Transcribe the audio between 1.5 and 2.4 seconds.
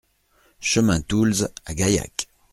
à Gaillac